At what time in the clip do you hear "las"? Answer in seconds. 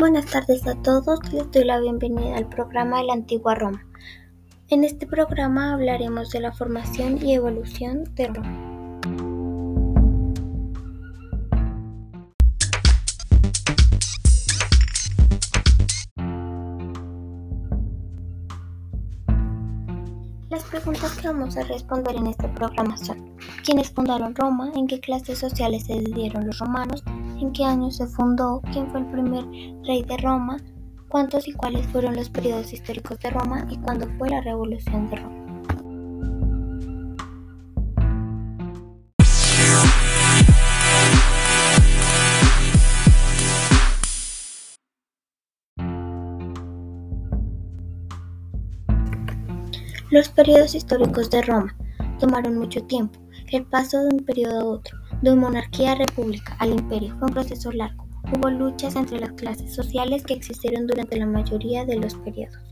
20.48-20.64, 59.20-59.32